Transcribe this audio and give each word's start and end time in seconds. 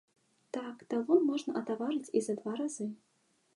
Так 0.55 0.79
талон 0.93 1.21
можна 1.31 1.53
атаварыць 1.61 2.13
і 2.21 2.25
за 2.29 2.33
два 2.41 2.51
разы. 2.65 2.91